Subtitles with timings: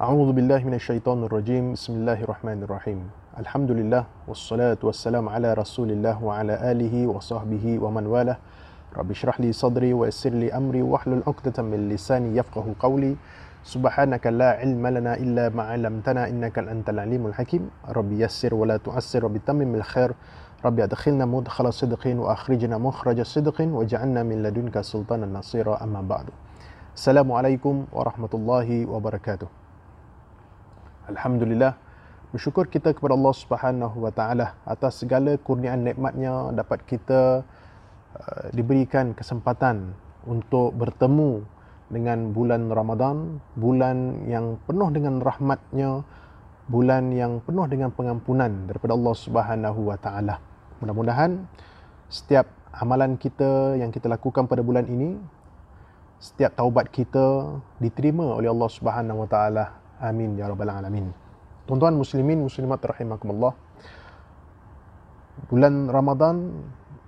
[0.00, 1.76] أعوذ بالله من الشيطان الرجيم.
[1.76, 3.00] بسم الله الرحمن الرحيم.
[3.36, 8.38] الحمد لله والصلاة والسلام على رسول الله وعلى آله وصحبه ومن والاه.
[8.96, 13.16] رب اشرح لي صدري ويسر لي أمري واحلل عقدة من لساني يفقه قولي.
[13.60, 17.92] سبحانك لا علم لنا إلا ما علمتنا إنك أنت العليم الحكيم.
[17.92, 20.16] رب يسر ولا تعسر رب تمم الخير.
[20.64, 25.84] رب أدخلنا مدخل صدق وأخرجنا مخرج صدق واجعلنا من لدنك سلطانا نصيرا.
[25.84, 26.32] أما بعد.
[26.96, 29.59] السلام عليكم ورحمة الله وبركاته.
[31.10, 31.74] Alhamdulillah
[32.30, 37.42] bersyukur kita kepada Allah Subhanahu wa taala atas segala kurniaan nikmatnya dapat kita
[38.14, 39.90] uh, diberikan kesempatan
[40.30, 41.42] untuk bertemu
[41.90, 46.06] dengan bulan Ramadan, bulan yang penuh dengan rahmatnya,
[46.70, 50.38] bulan yang penuh dengan pengampunan daripada Allah Subhanahu wa taala.
[50.78, 51.50] Mudah-mudahan
[52.06, 55.18] setiap amalan kita yang kita lakukan pada bulan ini
[56.22, 61.12] setiap taubat kita diterima oleh Allah Subhanahu wa taala Amin ya rabbal alamin.
[61.68, 63.52] Tuan-tuan muslimin muslimat rahimakumullah.
[65.52, 66.56] Bulan Ramadan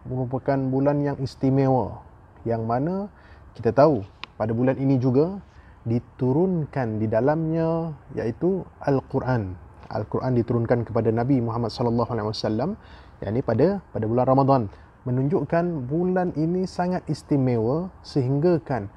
[0.05, 2.05] merupakan bulan yang istimewa
[2.45, 3.09] yang mana
[3.57, 4.05] kita tahu
[4.37, 5.41] pada bulan ini juga
[5.89, 9.57] diturunkan di dalamnya iaitu Al-Quran.
[9.89, 12.77] Al-Quran diturunkan kepada Nabi Muhammad sallallahu alaihi wasallam
[13.25, 14.63] yakni pada pada bulan Ramadan
[15.09, 18.93] menunjukkan bulan ini sangat istimewa sehingga kan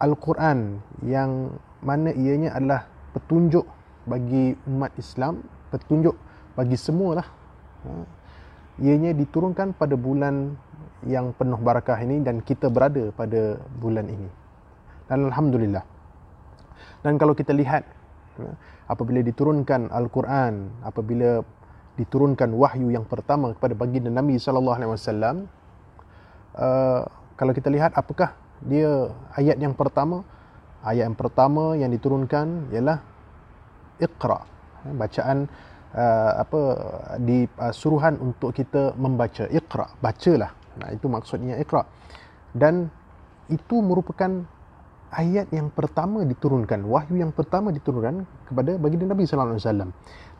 [0.00, 3.64] Al-Quran yang mana ianya adalah petunjuk
[4.04, 6.18] bagi umat Islam, petunjuk
[6.58, 7.28] bagi semua lah.
[7.86, 7.90] Ha.
[8.82, 10.58] Ianya diturunkan pada bulan
[11.06, 14.28] yang penuh barakah ini dan kita berada pada bulan ini.
[15.06, 15.84] Dan Alhamdulillah.
[17.06, 17.86] Dan kalau kita lihat
[18.42, 18.58] ha,
[18.90, 21.40] apabila diturunkan Al-Quran, apabila
[21.94, 25.36] diturunkan wahyu yang pertama kepada baginda Nabi sallallahu alaihi wasallam,
[26.58, 27.06] uh,
[27.38, 28.34] kalau kita lihat apakah
[28.66, 30.26] dia ayat yang pertama
[30.84, 33.00] ayat yang pertama yang diturunkan ialah
[33.98, 34.38] Iqra.
[34.84, 35.48] Bacaan
[35.96, 36.60] uh, apa
[37.24, 39.48] di uh, suruhan untuk kita membaca.
[39.48, 40.52] Iqra bacalah.
[40.76, 41.82] Nah itu maksudnya Iqra.
[42.52, 42.92] Dan
[43.48, 44.44] itu merupakan
[45.14, 49.90] ayat yang pertama diturunkan wahyu yang pertama diturunkan kepada baginda Nabi sallallahu alaihi wasallam.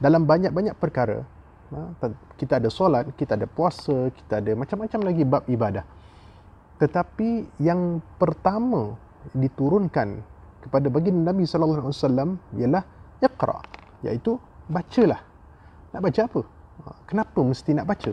[0.03, 1.22] Dalam banyak-banyak perkara
[1.71, 1.94] ha,
[2.37, 5.84] kita ada solat kita ada puasa kita ada macam-macam lagi bab ibadah.
[6.82, 8.99] Tetapi yang pertama
[9.32, 10.34] diturunkan
[10.64, 12.82] kepada baginda Nabi sallallahu alaihi wasallam ialah
[13.20, 13.60] iqra
[14.00, 14.41] iaitu
[14.72, 15.20] bacalah.
[15.92, 16.41] Nak baca apa?
[16.84, 18.12] Ha, kenapa mesti nak baca?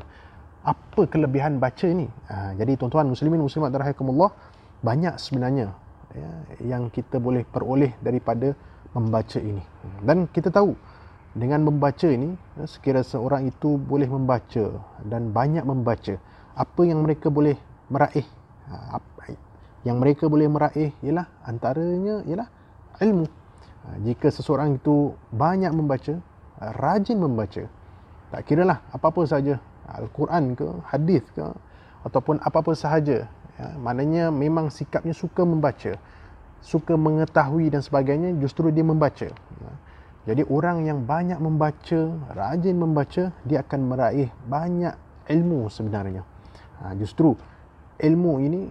[0.61, 2.05] Apa kelebihan baca ni?
[2.27, 4.35] Ha, jadi tuan-tuan muslimin muslimat rahimakumullah
[4.83, 5.71] banyak sebenarnya
[6.11, 6.29] ya,
[6.75, 8.51] yang kita boleh peroleh daripada
[8.91, 9.63] membaca ini.
[10.03, 10.75] Dan kita tahu
[11.31, 14.75] dengan membaca ini ya, sekiranya seorang itu boleh membaca
[15.07, 16.19] dan banyak membaca
[16.51, 17.55] apa yang mereka boleh
[17.87, 18.27] meraih
[18.67, 18.99] ha,
[19.81, 22.47] yang mereka boleh meraih ialah antaranya ialah
[23.01, 23.25] ilmu.
[23.81, 26.21] Ha, jika seseorang itu banyak membaca,
[26.61, 27.65] ha, rajin membaca,
[28.29, 29.57] tak kira lah apa-apa saja,
[29.89, 31.41] Al-Quran ke, hadis ke,
[32.05, 33.25] ataupun apa-apa sahaja,
[33.57, 35.97] ya, maknanya memang sikapnya suka membaca,
[36.61, 39.33] suka mengetahui dan sebagainya, justru dia membaca.
[39.33, 39.73] Ha,
[40.29, 44.93] jadi orang yang banyak membaca, rajin membaca, dia akan meraih banyak
[45.25, 46.21] ilmu sebenarnya.
[46.97, 47.33] Justru
[47.97, 48.69] ilmu ini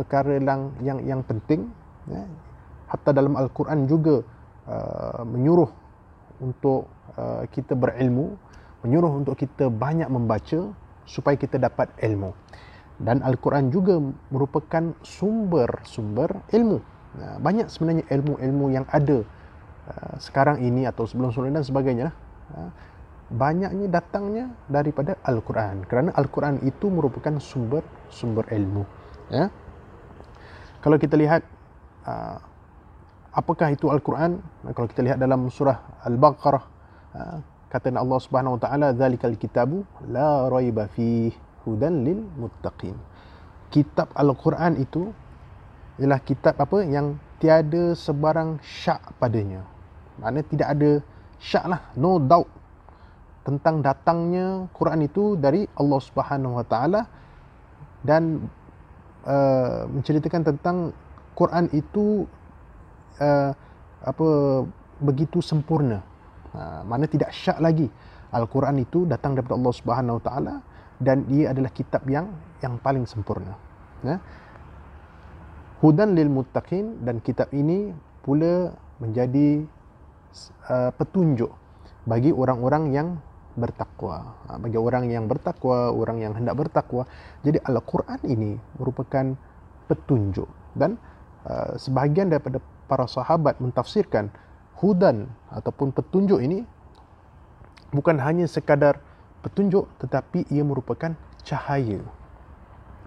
[0.00, 1.68] perkara yang yang, yang penting
[2.08, 2.24] ya.
[2.88, 4.24] hatta dalam al-Quran juga
[4.64, 5.68] uh, menyuruh
[6.40, 6.88] untuk
[7.20, 8.32] uh, kita berilmu
[8.80, 10.72] menyuruh untuk kita banyak membaca
[11.04, 12.32] supaya kita dapat ilmu.
[13.00, 14.00] Dan al-Quran juga
[14.32, 16.80] merupakan sumber-sumber ilmu.
[17.20, 19.20] Uh, banyak sebenarnya ilmu-ilmu yang ada
[19.88, 22.08] uh, sekarang ini atau sebelum-sebelum dan sebagainya
[22.56, 22.70] uh,
[23.30, 25.84] banyaknya datangnya daripada al-Quran.
[25.84, 28.84] Kerana al-Quran itu merupakan sumber-sumber ilmu
[29.30, 29.46] ya
[30.80, 31.44] kalau kita lihat
[32.08, 32.40] uh,
[33.36, 34.40] apakah itu al-Quran?
[34.72, 36.64] Kalau kita lihat dalam surah al-baqarah
[37.14, 37.38] uh,
[37.70, 41.30] kata Allah Subhanahu wa taala zalikal kitabu la raiba fi
[41.68, 42.96] hudan lil muttaqin.
[43.70, 45.14] Kitab al-Quran itu
[46.02, 49.62] ialah kitab apa yang tiada sebarang syak padanya.
[50.18, 50.90] Maknanya tidak ada
[51.38, 52.48] syak lah no doubt
[53.44, 57.08] tentang datangnya Quran itu dari Allah Subhanahu wa taala
[58.04, 58.48] dan
[59.20, 60.96] Uh, menceritakan tentang
[61.36, 62.24] Quran itu
[63.20, 63.52] uh,
[64.00, 64.28] apa
[64.96, 66.00] begitu sempurna.
[66.56, 67.92] Uh, mana tidak syak lagi.
[68.30, 70.54] Al-Quran itu datang daripada Allah Subhanahu Wa Taala
[71.02, 72.32] dan ia adalah kitab yang
[72.64, 73.56] yang paling sempurna.
[74.00, 74.20] Ya.
[75.80, 79.64] Hudan lil muttaqin dan kitab ini pula menjadi
[80.68, 81.48] uh, petunjuk
[82.04, 83.08] bagi orang-orang yang
[83.60, 84.34] bertakwa.
[84.48, 87.04] Ha, bagi orang yang bertakwa, orang yang hendak bertakwa.
[87.44, 89.36] Jadi Al-Quran ini merupakan
[89.86, 90.96] petunjuk dan
[91.44, 94.30] uh, sebahagian daripada para sahabat mentafsirkan
[94.80, 96.64] hudan ataupun petunjuk ini
[97.92, 99.02] bukan hanya sekadar
[99.42, 102.00] petunjuk tetapi ia merupakan cahaya.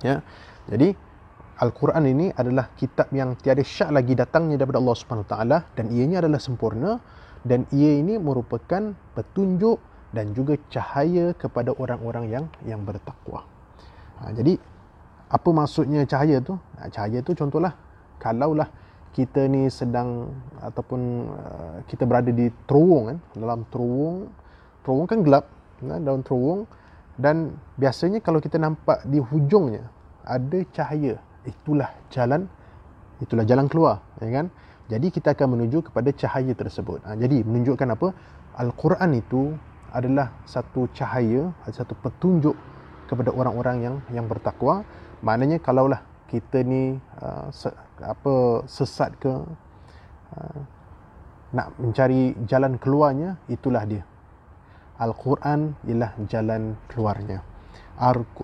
[0.04, 0.22] Ya.
[0.68, 0.96] Jadi
[1.64, 6.20] Al-Quran ini adalah kitab yang tiada syak lagi datangnya daripada Allah Subhanahu taala dan ianya
[6.20, 7.00] adalah sempurna
[7.46, 9.78] dan ia ini merupakan petunjuk
[10.14, 13.44] dan juga cahaya kepada orang-orang yang yang bertakwa.
[14.22, 14.62] Ha, jadi
[15.34, 16.54] apa maksudnya cahaya tu?
[16.78, 17.74] Ha, cahaya tu contohlah
[18.22, 18.70] kalaulah
[19.14, 24.26] kita ni sedang ataupun uh, kita berada di terowong kan dalam terowong
[24.82, 25.46] terowong kan gelap
[25.78, 26.66] kan, dalam terowong
[27.14, 29.86] dan biasanya kalau kita nampak di hujungnya
[30.26, 32.50] ada cahaya itulah jalan
[33.22, 34.50] itulah jalan keluar ya kan
[34.90, 38.18] jadi kita akan menuju kepada cahaya tersebut ha, jadi menunjukkan apa
[38.58, 39.54] al-Quran itu
[39.94, 42.58] adalah satu cahaya satu petunjuk
[43.06, 44.82] kepada orang-orang yang yang bertakwa.
[45.22, 47.70] Maknanya kalaulah kita ni uh, se,
[48.02, 50.60] apa sesat ke uh,
[51.54, 54.02] nak mencari jalan keluarnya itulah dia.
[54.98, 57.46] Al-Quran ialah jalan keluarnya.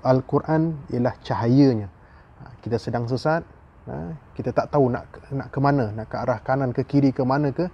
[0.06, 1.90] Al-Quran ialah cahayanya.
[2.38, 3.42] Uh, kita sedang sesat
[3.90, 7.26] uh, kita tak tahu nak nak ke mana nak ke arah kanan ke kiri ke
[7.26, 7.66] mana ke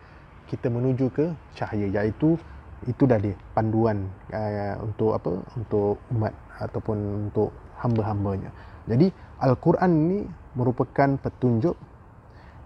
[0.48, 1.26] kita menuju ke
[1.58, 2.40] cahaya iaitu
[2.86, 7.50] itu dah dia panduan uh, untuk apa untuk umat ataupun untuk
[7.82, 8.54] hamba-hambanya
[8.86, 9.10] jadi
[9.42, 10.20] Al-Quran ini
[10.56, 11.76] merupakan petunjuk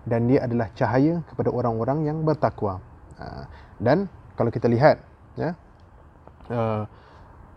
[0.05, 2.83] dan dia adalah cahaya kepada orang-orang yang bertakwa.
[3.19, 3.47] Ha,
[3.79, 5.03] dan kalau kita lihat,
[5.35, 5.55] ya,
[6.51, 6.83] uh,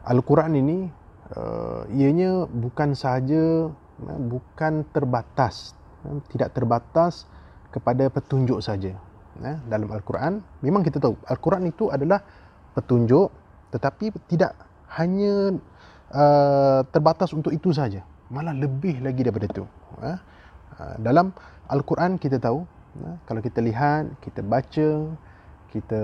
[0.03, 0.91] Al-Quran ini
[1.38, 7.31] uh, ianya bukan sahaja uh, bukan terbatas, uh, tidak terbatas
[7.70, 8.99] kepada petunjuk saja.
[9.38, 12.26] Uh, dalam Al-Quran, memang kita tahu Al-Quran itu adalah
[12.73, 13.29] petunjuk,
[13.73, 14.57] tetapi tidak
[14.97, 15.57] hanya
[16.13, 19.65] uh, terbatas untuk itu saja malah lebih lagi daripada itu.
[20.01, 20.13] Ha?
[21.05, 21.37] Dalam
[21.69, 22.65] Al-Quran kita tahu,
[23.05, 23.21] ha?
[23.29, 25.13] kalau kita lihat, kita baca,
[25.69, 26.01] kita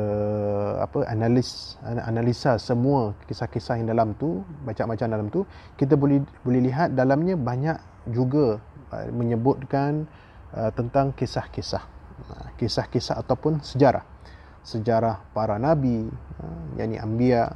[0.80, 5.48] apa analis analisa semua kisah-kisah yang dalam tu, baca-baca dalam tu,
[5.80, 7.80] kita boleh boleh lihat dalamnya banyak
[8.12, 8.60] juga
[8.92, 10.04] uh, menyebutkan
[10.52, 11.84] uh, tentang kisah-kisah.
[12.28, 14.04] Uh, kisah-kisah ataupun sejarah.
[14.62, 16.08] Sejarah para nabi,
[16.42, 17.50] uh, yakni anbiya,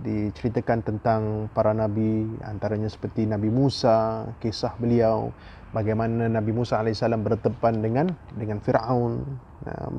[0.00, 1.22] diceritakan tentang
[1.52, 5.28] para nabi antaranya seperti Nabi Musa kisah beliau
[5.76, 9.22] bagaimana Nabi Musa AS bertepan dengan dengan Firaun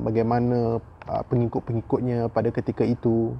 [0.02, 3.32] bagaimana uh, pengikut-pengikutnya pada ketika itu.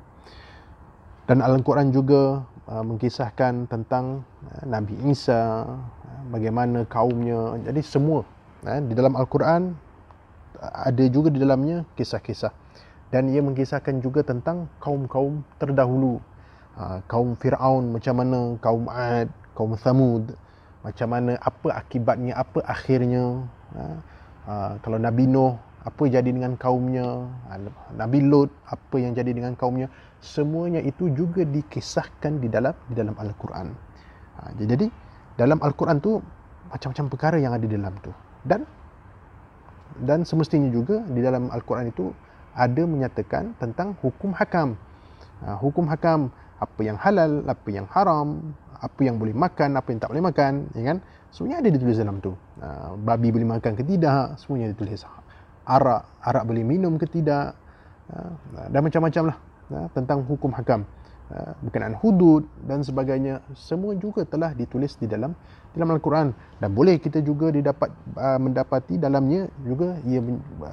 [1.26, 4.26] Dan Al-Quran juga mengkisahkan tentang
[4.66, 5.62] Nabi Isa
[6.26, 7.54] bagaimana kaumnya.
[7.62, 8.26] Jadi semua
[8.66, 9.78] di dalam Al-Quran
[10.58, 12.50] ada juga di dalamnya kisah-kisah.
[13.10, 16.22] Dan ia mengisahkan juga tentang kaum-kaum terdahulu.
[16.78, 19.26] Ha, kaum Fir'aun macam mana kaum Ad
[19.58, 20.32] kaum Thamud
[20.86, 23.44] macam mana apa akibatnya apa akhirnya.
[23.74, 23.82] Ha,
[24.46, 27.24] ha, kalau Nabi Nuh apa jadi dengan kaumnya?
[27.96, 29.88] Nabi Lut apa yang jadi dengan kaumnya?
[30.20, 33.72] Semuanya itu juga dikisahkan di dalam di dalam Al-Quran.
[34.60, 34.86] Jadi
[35.40, 36.20] dalam Al-Quran tu
[36.68, 38.12] macam-macam perkara yang ada di dalam tu.
[38.44, 38.68] Dan
[40.04, 42.12] dan semestinya juga di dalam Al-Quran itu
[42.56, 44.74] ada menyatakan tentang hukum hakam.
[45.44, 46.28] Ha, hukum hakam
[46.60, 50.52] apa yang halal, apa yang haram, apa yang boleh makan, apa yang tak boleh makan,
[50.76, 50.98] ya kan?
[51.30, 52.34] Semuanya ada ditulis dalam tu.
[52.60, 55.06] Ha, babi boleh makan ke tidak, semuanya ditulis.
[55.64, 57.54] Arak, arak boleh minum ke tidak.
[58.10, 58.16] Ha,
[58.68, 59.38] dan macam-macam lah
[59.94, 60.82] tentang hukum hakam.
[61.30, 65.38] Ha, berkenaan hudud dan sebagainya semua juga telah ditulis di dalam
[65.72, 66.34] dalam Al-Quran.
[66.58, 70.20] Dan boleh kita juga didapat uh, mendapati dalamnya juga ia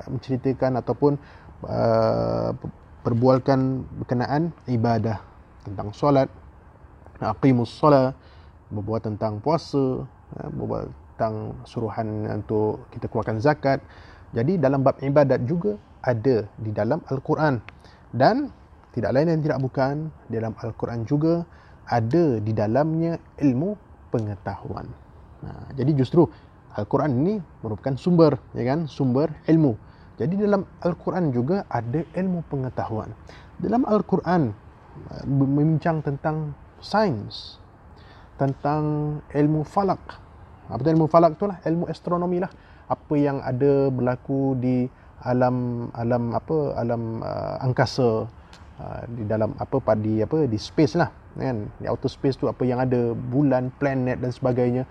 [0.09, 1.15] menceritakan ataupun
[1.57, 2.53] Uh,
[3.01, 5.25] perbualkan berkenaan ibadah
[5.65, 6.29] tentang solat
[7.17, 8.13] aqimus solat
[8.69, 10.05] berbual tentang puasa
[10.53, 10.85] berbual
[11.17, 13.81] tentang suruhan untuk kita keluarkan zakat.
[14.37, 17.57] Jadi dalam bab ibadat juga ada di dalam Al-Quran.
[18.13, 18.53] Dan
[18.97, 21.45] tidak lain dan tidak bukan dalam Al-Quran juga
[21.85, 23.77] ada di dalamnya ilmu
[24.09, 24.89] pengetahuan.
[25.45, 26.25] Nah, jadi justru
[26.73, 29.77] Al-Quran ini merupakan sumber, ya kan, sumber ilmu.
[30.17, 33.13] Jadi dalam Al-Quran juga ada ilmu pengetahuan.
[33.61, 34.49] Dalam Al-Quran
[35.13, 37.61] uh, membincang tentang sains,
[38.41, 40.01] tentang ilmu falak.
[40.73, 41.61] Apa itu ilmu falak tu lah?
[41.61, 42.49] Ilmu astronomi lah.
[42.89, 44.89] Apa yang ada berlaku di
[45.21, 48.29] alam alam apa alam uh, angkasa
[48.79, 51.69] uh, di dalam apa pada apa di space lah kan?
[51.81, 54.83] Di outer space tu apa yang ada bulan planet dan sebagainya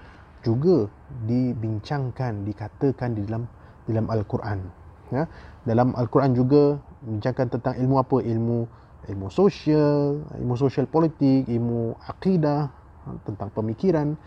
[0.44, 0.86] juga
[1.26, 3.44] dibincangkan dikatakan di dalam
[3.86, 4.58] dalam al-Quran
[5.10, 5.24] ya?
[5.66, 8.16] Dalam al-Quran juga bincangkan tentang ilmu apa?
[8.22, 8.58] Ilmu
[9.06, 12.66] ilmu sosial ilmu sosial politik ilmu akidah
[13.22, 14.18] tentang pemikiran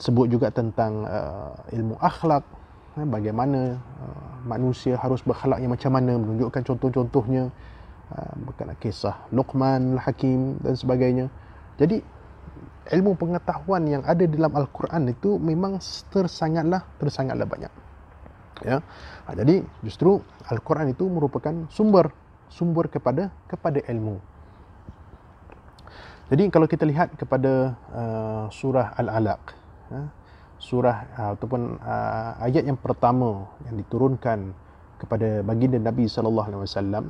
[0.00, 2.40] sebut juga tentang uh, ilmu akhlak
[2.96, 7.52] ya, bagaimana uh, manusia harus berakhlak yang macam mana menunjukkan contoh-contohnya
[8.12, 11.26] uh, berkenaan kisah Luqman Al-Hakim dan sebagainya
[11.76, 12.00] jadi
[12.92, 17.72] ilmu pengetahuan yang ada dalam Al-Quran itu memang tersangatlah tersangatlah banyak.
[18.64, 18.80] Ya.
[19.28, 22.14] Ha, jadi justru Al-Quran itu merupakan sumber
[22.48, 24.22] sumber kepada kepada ilmu.
[26.26, 29.54] Jadi kalau kita lihat kepada uh, surah Al-Alaq,
[29.94, 30.10] ya,
[30.58, 34.50] surah uh, ataupun uh, ayat yang pertama yang diturunkan
[34.98, 37.04] kepada baginda Nabi sallallahu alaihi wasallam,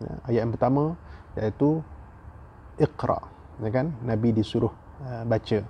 [0.00, 0.82] ya, ayat yang pertama
[1.38, 1.84] iaitu
[2.80, 3.20] Iqra,
[3.60, 3.92] ya kan?
[4.02, 5.64] Nabi disuruh Uh, baca.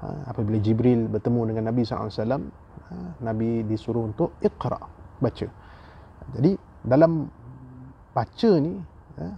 [0.00, 2.16] Ha, apabila Jibril bertemu dengan Nabi SAW,
[2.88, 4.80] ha, Nabi disuruh untuk iqra,
[5.20, 5.46] baca.
[6.32, 7.28] Jadi dalam
[8.16, 8.80] baca ni,
[9.20, 9.36] ha,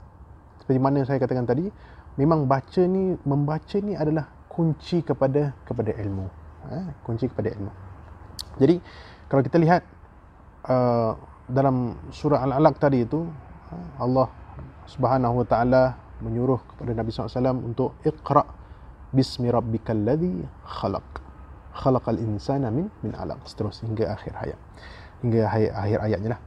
[0.62, 1.66] seperti mana saya katakan tadi,
[2.14, 6.30] memang baca ni, membaca ni adalah kunci kepada kepada ilmu.
[7.02, 7.72] Kunci kepada ilmu.
[8.62, 8.78] Jadi
[9.26, 9.82] kalau kita lihat
[10.70, 11.18] uh,
[11.50, 13.26] dalam surah Al-Alaq tadi itu,
[13.98, 14.28] Allah
[14.86, 15.82] Subhanahu Wa Taala
[16.22, 18.46] menyuruh kepada Nabi SAW untuk iqra'
[19.12, 21.04] bismi rabbikal ladzi khalaq.
[21.72, 23.40] Khalaqal insana min min alaq.
[23.48, 24.60] Terus hingga akhir ayat
[25.22, 26.40] hingga akhir, akhir ayatnya lah.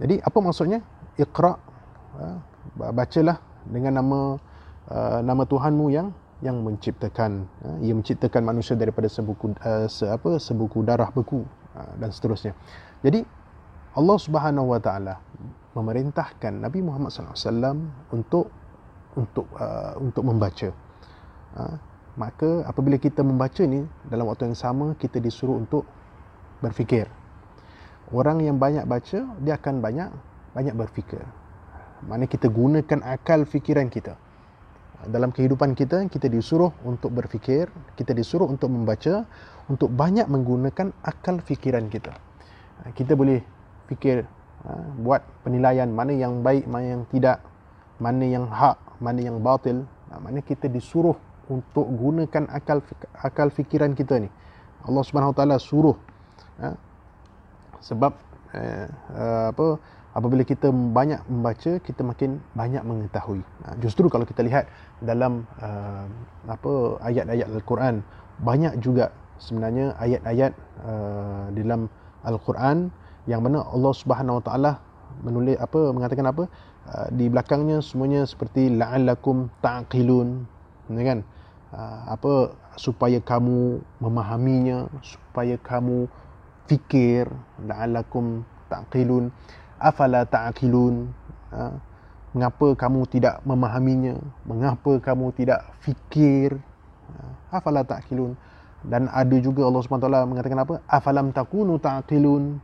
[0.00, 0.80] Jadi apa maksudnya?
[1.20, 1.52] Iqra
[2.16, 2.24] ha,
[2.94, 4.20] bacalah dengan nama
[4.88, 10.40] uh, nama Tuhanmu yang yang menciptakan uh, ia menciptakan manusia daripada sebuku uh, se, apa
[10.40, 11.44] sebuku darah beku
[11.76, 12.56] uh, dan seterusnya.
[13.04, 13.20] Jadi
[13.92, 15.20] Allah Subhanahu wa taala
[15.74, 18.50] memerintahkan Nabi Muhammad wasallam untuk
[19.14, 20.70] untuk uh, untuk membaca.
[21.54, 21.76] Uh,
[22.18, 25.86] maka apabila kita membaca ni dalam waktu yang sama kita disuruh untuk
[26.58, 27.06] berfikir.
[28.10, 30.10] Orang yang banyak baca dia akan banyak
[30.50, 31.22] banyak berfikir.
[32.02, 34.18] Mana kita gunakan akal fikiran kita.
[35.06, 39.24] Dalam kehidupan kita kita disuruh untuk berfikir kita disuruh untuk membaca
[39.70, 42.10] untuk banyak menggunakan akal fikiran kita.
[42.90, 43.40] Kita boleh
[43.86, 44.26] fikir
[44.64, 47.40] ha, buat penilaian mana yang baik mana yang tidak
[48.00, 51.16] mana yang hak mana yang batil ha, mana kita disuruh
[51.50, 52.78] untuk gunakan akal
[53.18, 54.30] akal fikiran kita ni.
[54.86, 55.98] Allah Subhanahu taala suruh
[56.62, 56.72] ha?
[57.82, 58.14] sebab
[58.54, 59.76] eh, uh, apa
[60.14, 63.42] apabila kita banyak membaca kita makin banyak mengetahui.
[63.82, 64.66] Justru kalau kita lihat
[65.02, 66.06] dalam uh,
[66.50, 68.02] apa ayat-ayat al-Quran
[68.42, 70.52] banyak juga sebenarnya ayat-ayat
[70.82, 71.86] uh, dalam
[72.26, 72.90] al-Quran
[73.30, 74.82] yang mana Allah Subhanahu taala
[75.22, 76.44] menulis apa mengatakan apa?
[76.90, 80.42] Uh, di belakangnya semuanya seperti la'allakum ta'qilun.
[80.90, 81.18] Ya kan?
[81.70, 86.10] Ah, apa supaya kamu memahaminya supaya kamu
[86.66, 87.30] fikir
[87.62, 89.30] la'allakum taqilun.
[89.78, 91.14] Afala taqilun?
[91.54, 91.78] Ha?
[92.30, 94.18] mengapa kamu tidak memahaminya?
[94.46, 96.58] Mengapa kamu tidak fikir?
[97.14, 97.58] Ha?
[97.62, 98.34] afala taqilun?
[98.82, 100.74] Dan ada juga Allah SWT mengatakan apa?
[100.90, 102.58] Afalam takunu taqilun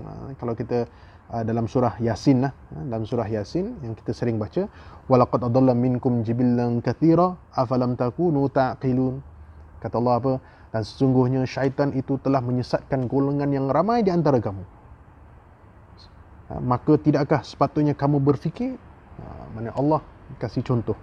[0.00, 0.32] ha?
[0.40, 0.88] kalau kita
[1.32, 4.68] Ah, dalam surah Yasin lah ah, dalam surah Yasin yang kita sering baca
[5.08, 9.24] walaqad adalla minkum jibillan kathira afalam takunu taqilun.
[9.80, 10.32] Kata Allah apa?
[10.76, 14.60] Dan sesungguhnya syaitan itu telah menyesatkan golongan yang ramai di antara kamu.
[16.52, 18.76] Ah, maka tidakkah sepatutnya kamu berfikir?
[19.56, 20.04] Mana Allah
[20.36, 20.96] kasih contoh.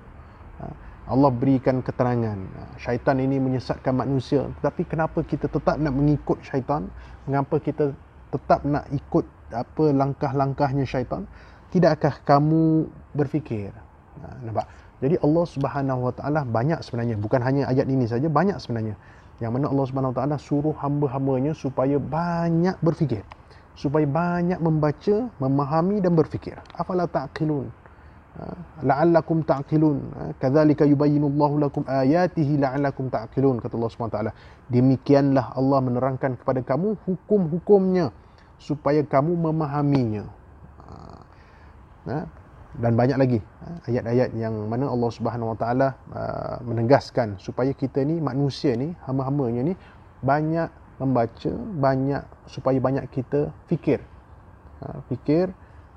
[1.09, 2.37] Allah berikan keterangan
[2.77, 4.45] syaitan ini menyesatkan manusia.
[4.61, 6.85] Tetapi kenapa kita tetap nak mengikut syaitan?
[7.25, 7.97] Mengapa kita
[8.29, 11.25] tetap nak ikut apa langkah-langkahnya syaitan
[11.73, 12.85] tidakkah kamu
[13.17, 13.73] berfikir?
[14.21, 14.65] Ha, nampak?
[14.99, 18.99] Jadi Allah Subhanahu Wa Taala banyak sebenarnya bukan hanya ayat ini saja banyak sebenarnya.
[19.39, 23.23] Yang mana Allah Subhanahu Wa Taala suruh hamba-hambanya supaya banyak berfikir
[23.79, 26.59] supaya banyak membaca memahami dan berfikir.
[26.75, 27.71] Afala taqilun
[28.83, 34.31] la'allakum taqilun ha, kadzalika yubayyinullahu lakum ayatihi la'allakum taqilun kata Allah Taala
[34.71, 38.11] demikianlah Allah menerangkan kepada kamu hukum-hukumnya
[38.59, 40.27] supaya kamu memahaminya.
[42.09, 42.19] Ha?
[42.79, 43.39] Dan banyak lagi
[43.89, 45.87] ayat-ayat yang mana Allah Subhanahu Wa Taala
[46.61, 49.73] menegaskan supaya kita ni manusia ni hamba-hambanya ni
[50.21, 50.69] banyak
[51.01, 54.03] membaca, banyak supaya banyak kita fikir.
[55.09, 55.51] Fikir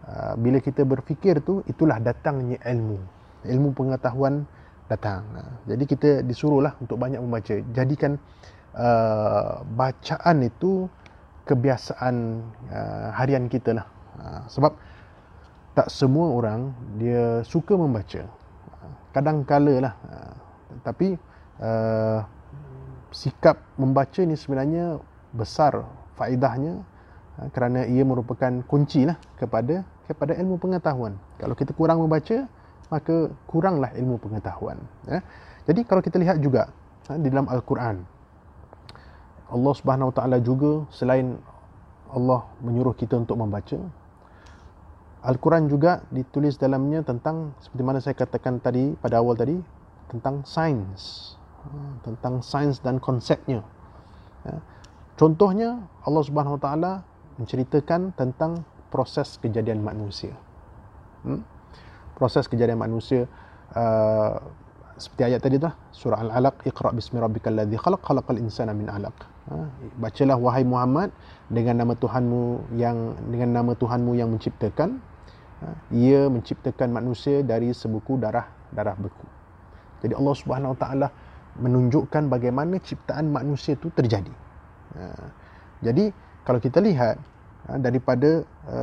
[0.06, 2.98] uh, bila kita berfikir tu itulah datangnya ilmu.
[3.42, 4.46] Ilmu pengetahuan
[4.86, 5.24] datang.
[5.64, 7.54] Jadi kita disuruhlah untuk banyak membaca.
[7.72, 8.20] Jadikan
[8.76, 10.86] uh, bacaan itu
[11.48, 12.14] kebiasaan
[12.70, 13.86] uh, harian kita lah.
[14.20, 14.72] Uh, sebab
[15.72, 18.22] tak semua orang dia suka membaca.
[18.78, 19.94] Uh, kadang kala lah.
[20.06, 20.34] Uh,
[20.84, 21.16] tapi
[21.58, 22.20] uh,
[23.12, 25.00] sikap membaca ni sebenarnya
[25.32, 25.84] besar
[26.16, 26.84] faedahnya
[27.38, 31.16] uh, kerana ia merupakan kunci lah kepada kepada ilmu pengetahuan.
[31.38, 32.48] Kalau kita kurang membaca,
[32.92, 34.76] maka kuranglah ilmu pengetahuan.
[35.08, 35.24] Ya.
[35.64, 36.68] Jadi kalau kita lihat juga
[37.08, 38.02] uh, di dalam Al-Quran,
[39.52, 41.36] Allah Subhanahu Wa Taala juga selain
[42.12, 43.80] Allah menyuruh kita untuk membaca,
[45.22, 49.54] Al-Quran juga ditulis dalamnya tentang seperti mana saya katakan tadi pada awal tadi
[50.10, 51.68] tentang sains ha,
[52.02, 53.62] tentang sains dan konsepnya
[54.42, 54.58] ya.
[55.14, 56.92] contohnya Allah Subhanahu Wa Taala
[57.40, 60.34] menceritakan tentang proses kejadian manusia
[61.24, 61.40] hmm?
[62.18, 63.28] proses kejadian manusia
[63.76, 64.36] uh,
[65.00, 69.16] seperti ayat tadi tu surah al-alaq iqra bismi rabbikal ladzi khalaq khalaqal insana min 'alaq
[69.48, 69.66] ha?
[69.96, 71.08] bacalah wahai Muhammad
[71.48, 75.00] dengan nama Tuhanmu yang dengan nama Tuhanmu yang menciptakan
[75.62, 79.22] Ha, ia menciptakan manusia dari sebuku darah darah beku.
[80.02, 81.08] Jadi Allah Subhanahu Wa Taala
[81.62, 84.34] menunjukkan bagaimana ciptaan manusia itu terjadi.
[84.98, 85.30] Ha,
[85.86, 86.10] jadi
[86.42, 87.16] kalau kita lihat
[87.68, 88.42] ha, daripada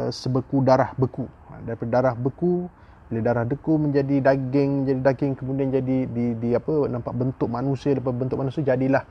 [0.10, 1.28] sebeku darah beku,
[1.64, 2.68] daripada darah beku
[3.10, 7.98] bila darah beku menjadi daging, jadi daging kemudian jadi di, di apa nampak bentuk manusia
[7.98, 9.02] daripada bentuk manusia jadilah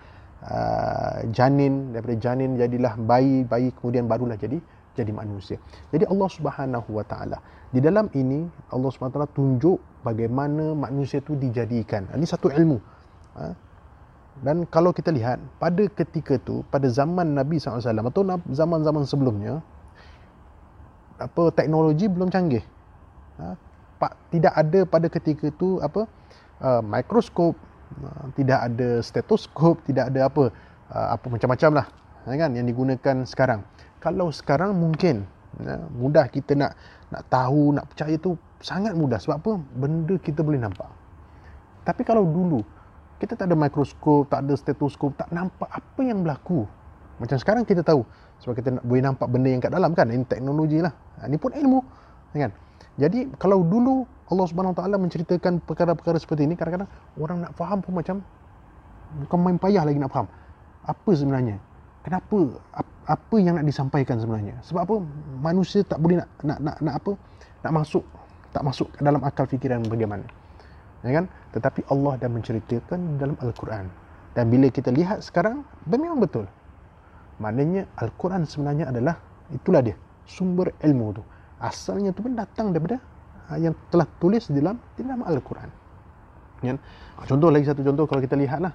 [0.47, 4.63] uh, janin daripada janin jadilah bayi, bayi kemudian barulah jadi
[4.95, 5.59] jadi manusia.
[5.91, 7.43] Jadi Allah Subhanahu Wa Taala
[7.75, 12.07] di dalam ini Allah Subhanahu Wa Taala tunjuk bagaimana manusia itu dijadikan.
[12.15, 12.79] Ini satu ilmu.
[13.35, 13.51] Ha?
[14.43, 18.23] Dan kalau kita lihat pada ketika itu pada zaman Nabi SAW atau
[18.55, 19.59] zaman-zaman sebelumnya
[21.19, 22.63] apa teknologi belum canggih.
[23.39, 23.55] Ha?
[24.31, 26.07] tidak ada pada ketika itu apa
[26.63, 27.59] uh, mikroskop,
[27.99, 30.55] uh, tidak ada stetoskop, tidak ada apa
[30.95, 31.87] uh, apa macam-macam lah
[32.29, 33.65] kan yang digunakan sekarang
[34.05, 35.25] kalau sekarang mungkin
[35.57, 36.77] ya, mudah kita nak
[37.09, 40.91] nak tahu nak percaya tu sangat mudah sebab apa benda kita boleh nampak
[41.89, 42.61] tapi kalau dulu
[43.19, 46.65] kita tak ada mikroskop tak ada stetoskop tak nampak apa yang berlaku.
[47.19, 48.07] Macam sekarang kita tahu
[48.39, 50.95] sebab kita nak, boleh nampak benda yang kat dalam kan ini teknologi lah.
[51.27, 51.81] Ini ha, pun ilmu
[52.39, 52.55] kan?
[52.99, 57.99] Jadi kalau dulu Allah Subhanahu Taala menceritakan perkara-perkara seperti ini kadang-kadang orang nak faham pun
[57.99, 58.23] macam
[59.27, 60.31] bukan main payah lagi nak faham.
[60.87, 61.59] Apa sebenarnya?
[62.07, 62.39] Kenapa
[63.11, 64.55] apa yang nak disampaikan sebenarnya?
[64.63, 64.97] Sebab apa?
[65.43, 67.13] Manusia tak boleh nak nak nak, nak apa?
[67.67, 68.05] Nak masuk
[68.55, 70.25] tak masuk dalam akal fikiran bagaimana
[71.03, 71.25] ya kan?
[71.55, 73.87] Tetapi Allah dah menceritakan dalam al-Quran.
[74.35, 76.47] Dan bila kita lihat sekarang memang betul.
[77.39, 79.19] Maknanya al-Quran sebenarnya adalah
[79.51, 81.23] itulah dia sumber ilmu tu.
[81.59, 83.03] Asalnya tu pun datang daripada
[83.51, 85.71] ha, yang telah tulis dalam dalam al-Quran.
[86.63, 86.79] Ya kan?
[87.27, 88.75] contoh lagi satu contoh kalau kita lihatlah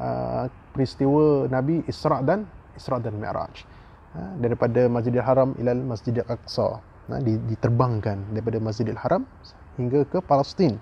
[0.00, 3.64] uh, peristiwa Nabi Isra dan Isra dan Mi'raj.
[4.16, 6.80] Ha, daripada Masjidil Haram ila Masjidil Aqsa.
[7.08, 9.24] Ha, diterbangkan daripada Masjidil Haram
[9.80, 10.76] hingga ke Palestin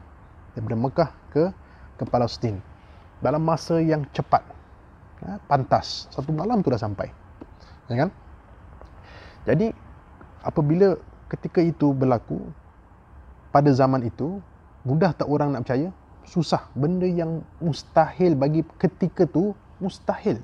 [0.57, 1.45] daripada Mekah ke
[2.01, 2.57] ke Palestin.
[3.21, 4.41] Dalam masa yang cepat.
[5.25, 6.09] Ha, pantas.
[6.13, 7.09] Satu malam tu dah sampai.
[7.93, 8.11] Ya kan?
[9.45, 9.73] Jadi
[10.43, 10.97] apabila
[11.29, 12.41] ketika itu berlaku
[13.55, 14.43] pada zaman itu
[14.85, 15.89] mudah tak orang nak percaya?
[16.27, 16.69] Susah.
[16.75, 20.43] Benda yang mustahil bagi ketika tu mustahil.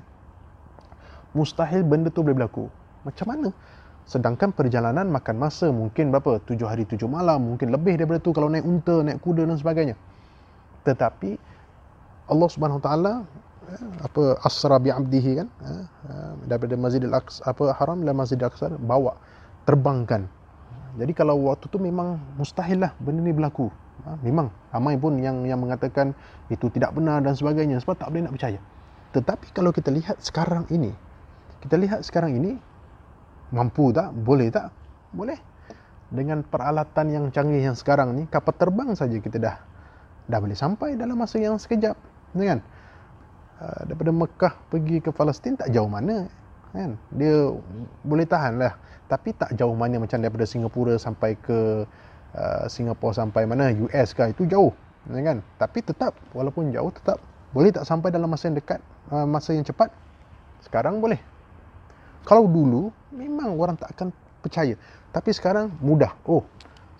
[1.35, 2.69] Mustahil benda tu boleh berlaku.
[3.03, 3.49] Macam mana?
[4.03, 6.43] Sedangkan perjalanan makan masa mungkin berapa?
[6.43, 9.95] Tujuh hari tujuh malam, mungkin lebih daripada tu kalau naik unta, naik kuda dan sebagainya.
[10.83, 11.39] Tetapi
[12.27, 13.13] Allah Subhanahu Wa Taala
[13.71, 18.47] eh, apa asra bi abdihi kan eh, eh, daripada Masjidil Aqsa apa haram dan Masjidil
[18.47, 19.15] Aqsa bawa
[19.63, 20.27] terbangkan.
[20.99, 23.71] Jadi kalau waktu tu memang mustahil lah benda ni berlaku.
[24.03, 26.11] Ha, memang ramai pun yang yang mengatakan
[26.51, 28.59] itu tidak benar dan sebagainya sebab tak boleh nak percaya.
[29.15, 30.91] Tetapi kalau kita lihat sekarang ini
[31.63, 32.59] kita lihat sekarang ini
[33.53, 34.09] mampu tak?
[34.11, 34.73] Boleh tak?
[35.13, 35.37] Boleh.
[36.09, 39.55] Dengan peralatan yang canggih yang sekarang ni kapal terbang saja kita dah
[40.29, 41.95] dah boleh sampai dalam masa yang sekejap
[42.33, 42.59] kan?
[43.61, 46.25] Uh, daripada Mekah pergi ke Palestin tak jauh mana
[46.73, 46.97] kan?
[47.13, 47.53] Dia
[48.01, 48.73] boleh tahan lah.
[49.05, 51.85] Tapi tak jauh mana macam daripada Singapura sampai ke
[52.33, 54.73] uh, Singapura sampai mana US ke itu jauh
[55.05, 55.45] kan?
[55.61, 57.21] Tapi tetap walaupun jauh tetap
[57.53, 58.81] boleh tak sampai dalam masa yang dekat
[59.13, 59.93] uh, masa yang cepat?
[60.65, 61.32] Sekarang boleh
[62.23, 64.07] kalau dulu memang orang tak akan
[64.39, 64.75] percaya.
[65.11, 66.15] Tapi sekarang mudah.
[66.27, 66.43] Oh,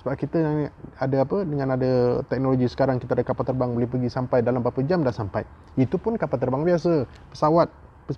[0.03, 0.67] sebab kita
[0.99, 4.83] ada apa dengan ada teknologi sekarang kita ada kapal terbang boleh pergi sampai dalam berapa
[4.83, 5.47] jam dah sampai.
[5.79, 7.67] Itu pun kapal terbang biasa, pesawat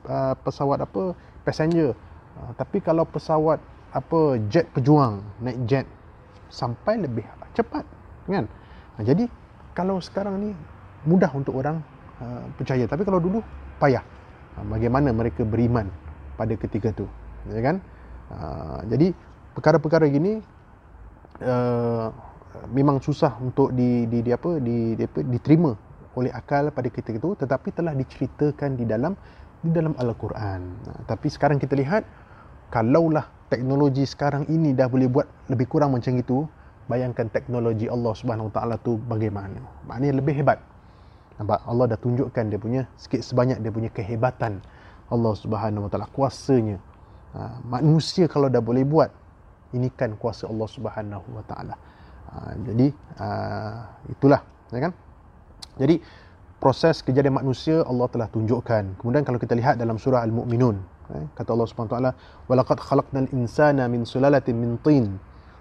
[0.09, 1.13] uh, pesawat apa
[1.45, 1.93] passenger.
[2.35, 3.61] Uh, tapi kalau pesawat
[3.95, 5.87] apa jet pejuang, naik jet
[6.51, 7.23] sampai lebih
[7.55, 7.87] cepat
[8.27, 8.45] kan.
[9.01, 9.29] jadi
[9.77, 10.49] kalau sekarang ni
[11.07, 11.79] mudah untuk orang
[12.19, 13.39] uh, percaya tapi kalau dulu
[13.79, 14.03] payah.
[14.55, 15.91] bagaimana mereka beriman
[16.35, 17.07] pada ketika tu.
[17.49, 17.79] Ya kan?
[18.31, 19.13] Uh, jadi
[19.53, 20.41] perkara-perkara gini
[21.41, 22.09] uh,
[22.73, 25.71] memang susah untuk di di, di apa di, di apa diterima
[26.15, 29.13] oleh akal pada ketika itu tetapi telah diceritakan di dalam
[29.61, 30.61] di dalam al-Quran.
[30.89, 32.03] Uh, tapi sekarang kita lihat
[32.73, 36.49] kalaulah teknologi sekarang ini dah boleh buat lebih kurang macam itu
[36.89, 39.61] bayangkan teknologi Allah Subhanahu taala tu bagaimana?
[39.85, 40.61] Maknanya lebih hebat.
[41.35, 41.61] Nampak?
[41.67, 44.63] Allah dah tunjukkan dia punya sikit sebanyak dia punya kehebatan
[45.11, 46.77] Allah Subhanahu Wa Taala kuasanya.
[47.35, 49.11] Ha, manusia kalau dah boleh buat
[49.75, 51.75] ini kan kuasa Allah Subhanahu Wa Taala.
[52.31, 52.87] Ha, jadi
[53.21, 54.41] uh, itulah
[54.73, 54.91] ya kan?
[55.75, 55.99] Jadi
[56.57, 58.97] proses kejadian manusia Allah telah tunjukkan.
[58.97, 60.79] Kemudian kalau kita lihat dalam surah al-mukminun
[61.13, 62.11] eh, kata Allah Subhanahu Wa Taala
[62.49, 65.19] walaqad khalaqnal insana min sulalatin min tin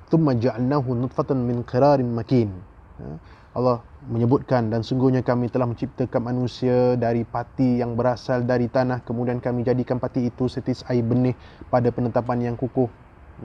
[0.09, 2.54] thumma ja'alnahu nutfatan min qirarin makin.
[3.02, 3.16] Eh,
[3.55, 9.07] Allah menyebutkan dan sungguhnya kami telah menciptakan manusia dari pati yang berasal dari tanah.
[9.07, 11.38] Kemudian kami jadikan pati itu setis air benih
[11.71, 12.90] pada penetapan yang kukuh.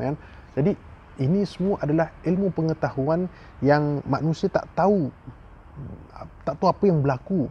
[0.01, 0.15] Ya kan?
[0.57, 0.73] Jadi
[1.21, 3.29] ini semua adalah ilmu pengetahuan
[3.61, 5.13] yang manusia tak tahu
[6.43, 7.45] tak tahu apa yang berlaku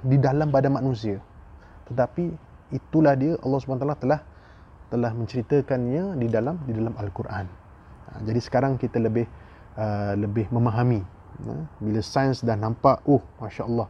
[0.00, 1.20] di dalam badan manusia.
[1.92, 2.32] Tetapi
[2.72, 4.20] itulah dia Allah SWT telah
[4.88, 7.44] telah menceritakannya di dalam di dalam al-Quran.
[8.08, 9.28] Ha, jadi sekarang kita lebih
[9.76, 11.54] uh, lebih memahami Ha?
[11.78, 13.86] bila sains dah nampak oh masya-Allah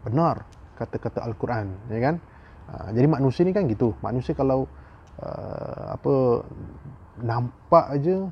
[0.00, 0.46] benar
[0.76, 2.16] kata-kata al-Quran ya kan?
[2.66, 3.94] Ha, jadi manusia ni kan gitu.
[4.02, 4.66] Manusia kalau
[5.22, 6.44] uh, apa
[7.22, 8.28] nampak aja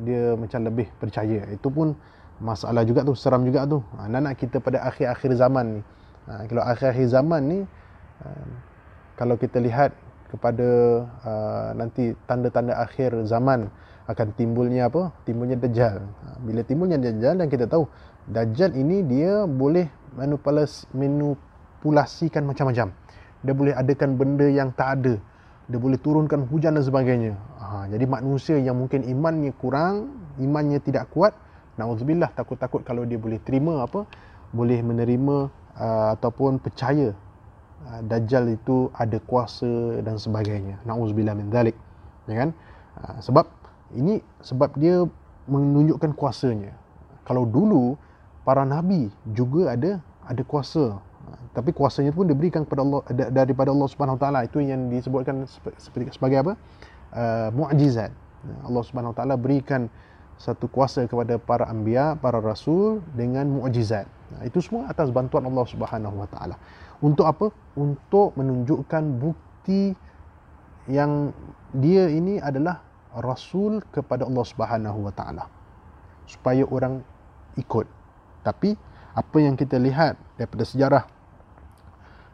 [0.00, 1.44] dia macam lebih percaya.
[1.50, 1.96] Itu pun
[2.38, 3.82] masalah juga tu seram juga tu.
[3.98, 5.80] Ha, nak kita pada akhir-akhir zaman ni.
[6.30, 7.58] Ha, kalau akhir-akhir zaman ni
[8.22, 8.48] uh,
[9.18, 9.90] kalau kita lihat
[10.30, 10.68] kepada
[11.28, 13.68] uh, nanti tanda-tanda akhir zaman
[14.10, 15.14] akan timbulnya apa?
[15.22, 16.02] Timbulnya Dajjal.
[16.02, 17.86] Ha, bila timbulnya Dajjal dan kita tahu
[18.26, 19.86] Dajjal ini dia boleh
[20.18, 22.90] manipulasikan macam-macam.
[23.42, 25.14] Dia boleh adakan benda yang tak ada.
[25.70, 27.38] Dia boleh turunkan hujan dan sebagainya.
[27.62, 30.10] Ha, jadi manusia yang mungkin imannya kurang,
[30.42, 31.34] imannya tidak kuat,
[31.78, 34.06] nauzubillah takut-takut kalau dia boleh terima apa?
[34.52, 37.16] Boleh menerima uh, ataupun percaya
[37.88, 40.82] uh, Dajjal itu ada kuasa dan sebagainya.
[40.84, 41.78] Nauzubillah min zalik.
[42.28, 42.50] Ya kan?
[43.00, 43.48] Uh, sebab
[43.92, 45.04] ini sebab dia
[45.46, 46.72] menunjukkan kuasanya.
[47.22, 47.94] Kalau dulu
[48.42, 50.98] para nabi juga ada ada kuasa.
[51.52, 53.00] Tapi kuasanya pun diberikan kepada Allah
[53.30, 54.42] daripada Allah Subhanahu taala.
[54.42, 55.46] Itu yang disebutkan
[55.78, 56.52] seperti sebagai apa?
[57.12, 58.10] Uh, mukjizat.
[58.66, 59.86] Allah Subhanahu taala berikan
[60.40, 64.08] satu kuasa kepada para anbiya, para rasul dengan mukjizat.
[64.42, 66.56] Itu semua atas bantuan Allah Subhanahu wa taala.
[67.04, 67.52] Untuk apa?
[67.78, 69.94] Untuk menunjukkan bukti
[70.90, 71.30] yang
[71.70, 72.82] dia ini adalah
[73.20, 75.44] rasul kepada Allah Subhanahu wa taala
[76.24, 77.04] supaya orang
[77.60, 77.84] ikut.
[78.42, 78.74] Tapi
[79.12, 81.04] apa yang kita lihat daripada sejarah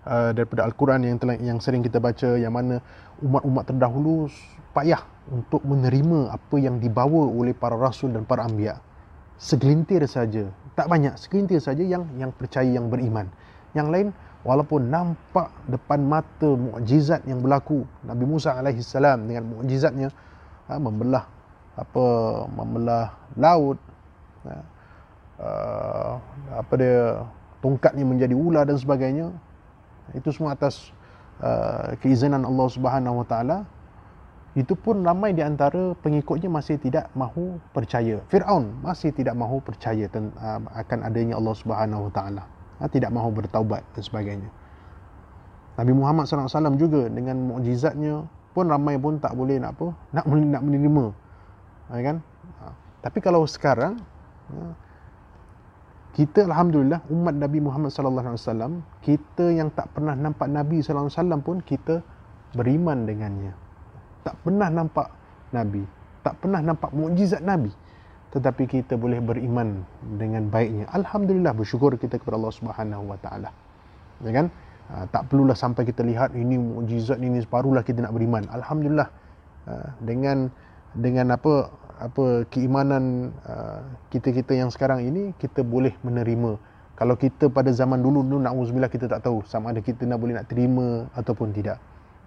[0.07, 2.79] uh, daripada al-Quran yang telah, yang sering kita baca yang mana
[3.19, 4.31] umat-umat terdahulu
[4.71, 8.79] payah untuk menerima apa yang dibawa oleh para rasul dan para anbiya.
[9.39, 13.27] Segelintir saja tak banyak segelintir saja yang yang percaya yang beriman.
[13.75, 14.09] Yang lain
[14.47, 20.15] walaupun nampak depan mata mukjizat yang berlaku Nabi Musa alaihi salam dengan mukjizatnya
[20.69, 21.25] ha, membelah
[21.75, 22.05] apa
[22.53, 23.79] membelah laut.
[24.45, 24.53] Ha,
[25.43, 26.13] uh,
[26.55, 27.25] apa dia
[27.65, 29.33] tongkatnya menjadi ular dan sebagainya.
[30.15, 30.93] Itu semua atas
[31.41, 33.59] uh, keizinan Allah Subhanahu Wa Taala.
[34.57, 38.19] Itu pun ramai di antara pengikutnya masih tidak mahu percaya.
[38.27, 42.43] Firaun masih tidak mahu percaya ten, uh, akan adanya Allah Subhanahu Wa Taala.
[42.79, 44.51] Ha, tidak mahu bertaubat dan sebagainya.
[45.79, 50.63] Nabi Muhammad SAW juga dengan mukjizatnya pun ramai pun tak boleh nak apa nak nak
[50.63, 51.05] menerima.
[51.89, 52.17] Ya kan?
[52.61, 52.67] Ha.
[53.01, 53.97] tapi kalau sekarang
[54.53, 54.73] ha,
[56.13, 61.09] kita alhamdulillah umat Nabi Muhammad sallallahu alaihi wasallam kita yang tak pernah nampak Nabi sallallahu
[61.09, 62.05] alaihi wasallam pun kita
[62.53, 63.53] beriman dengannya.
[64.25, 65.09] Tak pernah nampak
[65.55, 67.73] Nabi tak pernah nampak mukjizat Nabi.
[68.29, 69.81] Tetapi kita boleh beriman
[70.21, 70.85] dengan baiknya.
[70.93, 73.49] Alhamdulillah bersyukur kita kepada Allah Subhanahu wa taala.
[74.21, 74.53] Ya kan
[74.89, 78.49] Ha, tak perlulah sampai kita lihat ini mukjizat ini separuhlah kita nak beriman.
[78.49, 79.09] Alhamdulillah
[79.69, 80.49] ha, dengan
[80.97, 81.69] dengan apa
[82.01, 86.57] apa keimanan ha, kita-kita yang sekarang ini kita boleh menerima.
[86.97, 90.19] Kalau kita pada zaman dulu dulu nak uzubillah kita tak tahu sama ada kita nak
[90.25, 91.79] boleh nak terima ataupun tidak.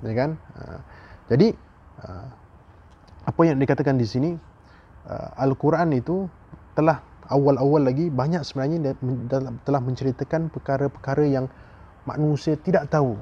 [0.06, 0.40] Ya kan?
[1.28, 1.52] Jadi
[3.28, 4.32] apa yang dikatakan di sini
[5.36, 6.24] Al-Quran itu
[6.72, 8.96] telah awal-awal lagi banyak sebenarnya
[9.68, 11.52] telah menceritakan perkara-perkara yang
[12.06, 13.18] manusia tidak tahu.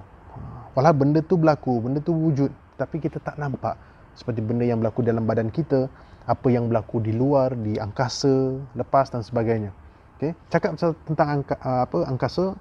[0.78, 3.76] Walau benda tu berlaku, benda tu wujud, tapi kita tak nampak.
[4.16, 5.92] Seperti benda yang berlaku dalam badan kita,
[6.30, 9.74] apa yang berlaku di luar, di angkasa, lepas dan sebagainya.
[10.20, 10.36] Okay.
[10.52, 10.76] Cakap
[11.08, 12.54] tentang angka, apa angkasa,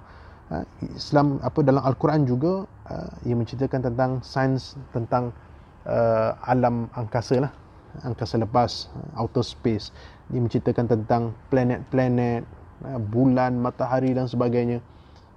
[0.53, 0.65] ha,
[0.97, 5.31] Islam apa dalam Al-Quran juga uh, ia menceritakan tentang sains tentang
[5.85, 7.53] uh, alam angkasa lah
[8.05, 9.91] angkasa lepas outer space
[10.29, 12.45] dia menceritakan tentang planet-planet
[13.11, 14.79] bulan matahari dan sebagainya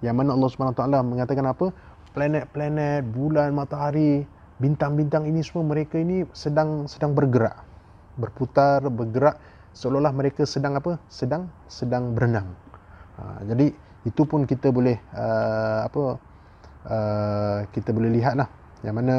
[0.01, 1.69] yang mana Allah Subhanahu taala mengatakan apa?
[2.11, 4.25] Planet-planet bulan matahari
[4.59, 7.61] bintang-bintang ini semua mereka ini sedang sedang bergerak.
[8.17, 9.39] Berputar bergerak
[9.71, 10.97] seolah-olah mereka sedang apa?
[11.07, 12.51] Sedang sedang berenang.
[13.21, 13.71] Ha, jadi
[14.03, 16.03] itu pun kita boleh uh, apa
[16.89, 18.49] uh, kita boleh lihatlah.
[18.81, 19.15] Yang mana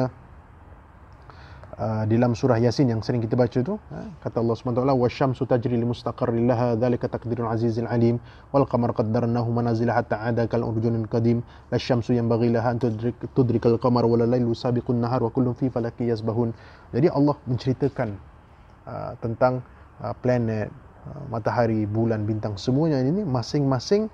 [1.77, 5.43] uh, di dalam surah Yasin yang sering kita baca tu uh, kata Allah SWT wasyamsu
[5.49, 8.21] tajri li mustaqarrin laha dhalika taqdirul azizil alim
[8.53, 11.41] wal qamar qaddarnahu manazila hatta ada kal urjunil qadim
[11.73, 16.09] lasyamsu yanbaghi laha an tudrik tudrikal qamar wal lailu sabiqun nahar wa kullun fi falaki
[16.09, 16.53] yasbahun.
[16.93, 18.09] Jadi Allah menceritakan
[18.85, 19.65] uh, tentang
[20.01, 20.69] uh, planet
[21.09, 24.09] uh, matahari bulan bintang semuanya ini masing-masing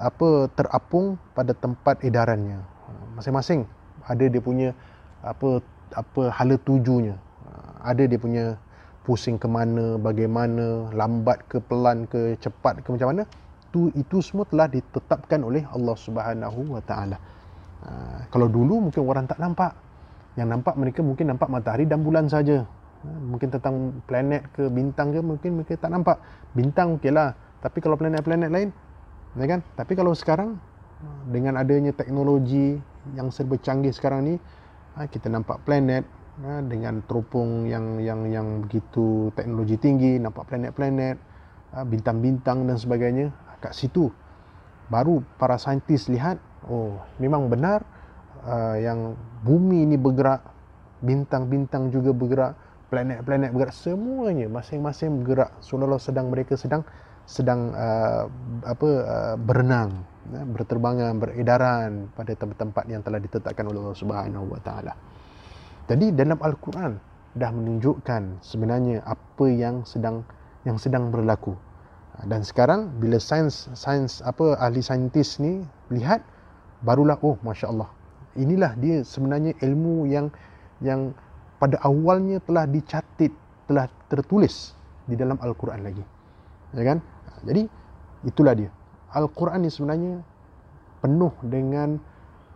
[0.00, 2.64] apa terapung pada tempat edarannya.
[3.16, 3.68] Masing-masing.
[4.08, 4.74] Ada dia punya
[5.22, 5.62] apa
[5.94, 7.16] apa hala tujunya.
[7.46, 8.56] Ah, ada dia punya
[9.02, 13.22] pusing ke mana bagaimana lambat ke pelan ke cepat ke macam mana.
[13.72, 17.16] Tu itu semua telah ditetapkan oleh Allah Subhanahu wa taala.
[17.82, 19.72] Ah, kalau dulu mungkin orang tak nampak.
[20.32, 22.64] Yang nampak mereka mungkin nampak matahari dan bulan saja.
[23.04, 26.20] Ah, mungkin tentang planet ke bintang ke mungkin mereka tak nampak.
[26.52, 28.68] Bintang okeylah tapi kalau planet-planet lain
[29.38, 29.60] ya kan?
[29.78, 30.58] Tapi kalau sekarang
[31.30, 32.78] dengan adanya teknologi
[33.14, 34.34] yang serba canggih sekarang ni
[34.96, 36.04] ha, kita nampak planet
[36.44, 41.16] ha, dengan teropong yang yang yang begitu teknologi tinggi nampak planet-planet
[41.76, 43.32] ha, bintang-bintang dan sebagainya.
[43.62, 44.10] Kat situ
[44.90, 47.86] baru para saintis lihat oh memang benar
[48.82, 49.14] yang
[49.46, 50.42] bumi ini bergerak
[50.98, 52.58] bintang-bintang juga bergerak
[52.90, 55.54] planet-planet bergerak semuanya masing-masing bergerak.
[55.62, 56.82] Seolah-olah sedang mereka sedang
[57.26, 58.26] sedang uh,
[58.66, 64.60] apa uh, berenang ya, berterbangan beredaran pada tempat-tempat yang telah ditetapkan oleh Allah Subhanahu Wa
[64.62, 64.92] Taala.
[65.86, 66.98] Jadi dalam Al-Quran
[67.32, 70.22] dah menunjukkan sebenarnya apa yang sedang
[70.62, 71.56] yang sedang berlaku.
[72.28, 76.20] Dan sekarang bila sains sains apa ahli saintis ni lihat
[76.84, 77.88] barulah oh masya-Allah.
[78.36, 80.28] Inilah dia sebenarnya ilmu yang
[80.84, 81.16] yang
[81.56, 83.32] pada awalnya telah dicatat,
[83.70, 84.74] telah tertulis
[85.06, 86.04] di dalam Al-Quran lagi.
[86.74, 86.98] Ya kan?
[87.42, 87.66] Jadi
[88.26, 88.70] itulah dia.
[89.12, 90.24] Al-Quran ni sebenarnya
[91.04, 91.98] penuh dengan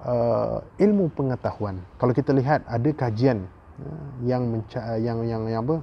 [0.04, 1.82] uh, ilmu pengetahuan.
[2.00, 3.44] Kalau kita lihat ada kajian
[3.82, 5.76] uh, yang menca- yang yang yang apa?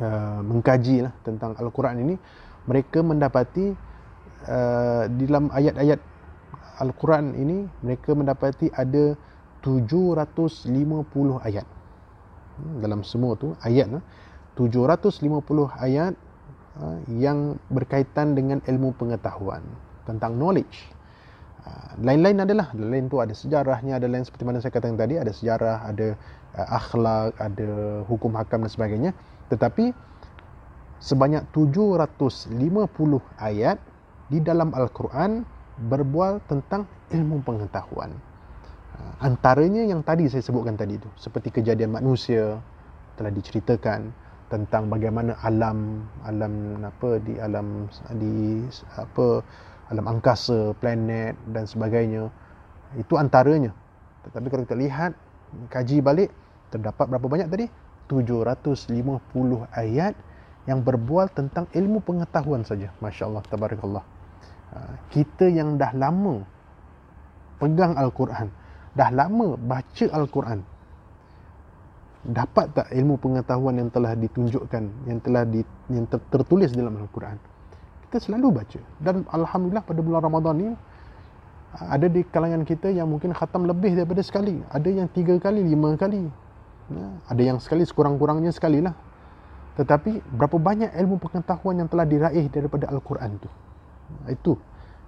[0.00, 2.14] Uh, mengkaji lah tentang Al-Quran ini,
[2.64, 3.76] mereka mendapati
[4.48, 6.00] uh, di dalam ayat-ayat
[6.80, 9.12] Al-Quran ini mereka mendapati ada
[9.60, 10.72] 750
[11.44, 11.68] ayat.
[12.56, 14.00] Hmm, dalam semua tu ayat
[14.56, 15.20] 750
[15.76, 16.16] ayat
[17.10, 19.60] yang berkaitan dengan ilmu pengetahuan
[20.06, 20.86] tentang knowledge.
[21.60, 25.28] Ha, lain-lain adalah, lain tu ada sejarahnya, ada lain seperti mana saya katakan tadi, ada
[25.28, 26.16] sejarah, ada
[26.56, 29.10] uh, akhlak, ada hukum hakam dan sebagainya.
[29.52, 29.92] Tetapi
[31.04, 32.54] sebanyak 750
[33.36, 33.76] ayat
[34.32, 35.44] di dalam Al-Quran
[35.90, 38.14] berbual tentang ilmu pengetahuan.
[38.96, 42.56] Ha, antaranya yang tadi saya sebutkan tadi itu, seperti kejadian manusia
[43.20, 44.16] telah diceritakan,
[44.50, 47.86] tentang bagaimana alam alam apa di alam
[48.18, 48.66] di
[48.98, 49.46] apa
[49.94, 52.30] alam angkasa planet dan sebagainya.
[52.98, 53.70] Itu antaranya.
[54.26, 55.12] Tetapi kalau kita lihat
[55.70, 56.30] kaji balik
[56.74, 57.66] terdapat berapa banyak tadi?
[58.10, 58.90] 750
[59.70, 60.14] ayat
[60.66, 62.90] yang berbual tentang ilmu pengetahuan saja.
[62.98, 64.04] masya-Allah tabarakallah.
[64.70, 64.78] Ha,
[65.10, 66.42] kita yang dah lama
[67.60, 68.48] pegang al-Quran
[68.96, 70.64] dah lama baca al-Quran
[72.20, 77.36] dapat tak ilmu pengetahuan yang telah ditunjukkan yang telah di, yang ter, tertulis dalam Al-Quran?
[78.08, 78.80] Kita selalu baca.
[79.00, 80.68] Dan alhamdulillah pada bulan Ramadan ni
[81.78, 84.58] ada di kalangan kita yang mungkin khatam lebih daripada sekali.
[84.74, 86.26] Ada yang tiga kali lima kali.
[86.90, 88.90] Ya, ada yang sekali sekurang-kurangnya sekali lah
[89.80, 93.48] tetapi berapa banyak ilmu pengetahuan yang telah diraih daripada Al-Quran tu?
[94.28, 94.52] Itu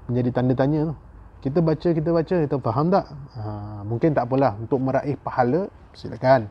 [0.08, 0.80] menjadi tanda tanya.
[0.88, 0.96] Tu
[1.44, 3.04] kita baca kita baca kita faham tak?
[3.36, 3.42] Ha,
[3.84, 4.56] mungkin tak apalah.
[4.56, 6.46] Untuk meraih pahala silakan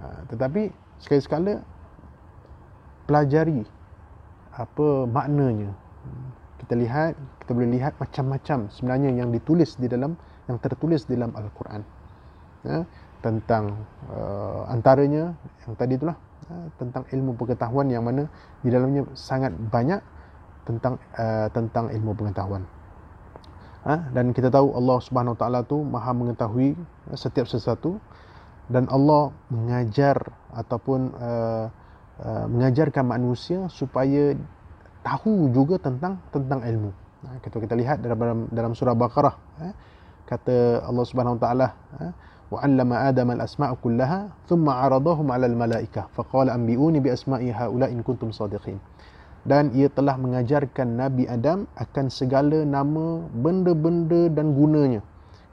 [0.00, 1.60] Ha, tetapi sekali-sekala
[3.04, 3.64] pelajari
[4.56, 5.72] apa maknanya.
[6.60, 11.32] Kita lihat, kita boleh lihat macam-macam sebenarnya yang ditulis di dalam yang tertulis di dalam
[11.36, 11.82] Al-Quran.
[12.60, 12.84] Ya,
[13.24, 13.72] tentang
[14.12, 15.32] uh, antaranya
[15.64, 16.16] yang tadi itulah
[16.48, 18.28] uh, tentang ilmu pengetahuan yang mana
[18.60, 20.00] di dalamnya sangat banyak
[20.68, 22.64] tentang uh, tentang ilmu pengetahuan.
[23.80, 24.12] Ha?
[24.12, 26.76] dan kita tahu Allah Subhanahu Wa Taala tu Maha mengetahui
[27.16, 27.96] setiap sesuatu
[28.70, 30.16] dan Allah mengajar
[30.54, 31.66] ataupun uh,
[32.22, 34.38] uh, mengajarkan manusia supaya
[35.02, 36.90] tahu juga tentang tentang ilmu.
[37.20, 39.74] Nah, kita kita lihat dalam dalam surah Baqarah eh,
[40.24, 41.68] kata Allah Subhanahu wa taala
[42.00, 42.12] eh,
[42.48, 48.00] wa 'allama Adam al-asma'a kullaha thumma 'aradahum 'ala al-mala'ikah faqala anbi'uni bi asma'i haula in
[48.00, 48.80] kuntum sadiqin.
[49.40, 55.00] Dan ia telah mengajarkan Nabi Adam akan segala nama benda-benda dan gunanya.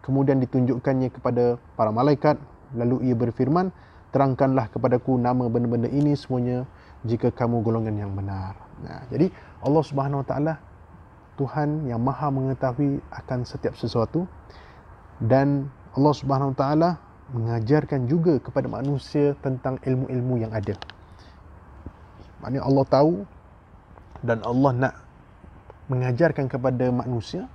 [0.04, 2.36] Kemudian ditunjukkannya kepada para malaikat
[2.76, 3.72] Lalu ia berfirman,
[4.12, 6.66] terangkanlah kepadaku nama benda-benda ini semuanya
[7.06, 8.58] jika kamu golongan yang benar.
[8.82, 9.30] Nah, jadi
[9.62, 10.54] Allah Subhanahu Wa Taala
[11.38, 14.26] Tuhan yang Maha mengetahui akan setiap sesuatu
[15.22, 16.90] dan Allah Subhanahu Wa Taala
[17.36, 20.74] mengajarkan juga kepada manusia tentang ilmu-ilmu yang ada.
[22.42, 23.14] Maknanya Allah tahu
[24.24, 24.94] dan Allah nak
[25.92, 27.46] mengajarkan kepada manusia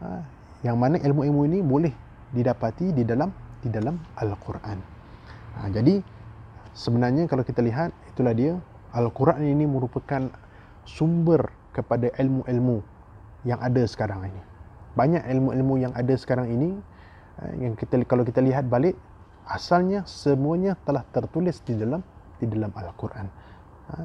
[0.00, 0.22] ha,
[0.64, 1.94] yang mana ilmu-ilmu ini boleh
[2.32, 4.78] didapati di dalam di dalam Al-Quran.
[5.56, 6.00] Ha, jadi
[6.76, 8.60] sebenarnya kalau kita lihat itulah dia
[8.92, 10.28] Al-Quran ini merupakan
[10.84, 12.80] sumber kepada ilmu-ilmu
[13.44, 14.42] yang ada sekarang ini.
[14.96, 16.76] Banyak ilmu-ilmu yang ada sekarang ini
[17.40, 18.96] ha, yang kita kalau kita lihat balik
[19.46, 22.00] asalnya semuanya telah tertulis di dalam
[22.40, 23.26] di dalam Al-Quran.
[23.92, 24.04] Ha,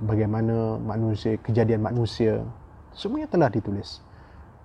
[0.00, 2.40] bagaimana manusia kejadian manusia
[2.96, 4.00] semuanya telah ditulis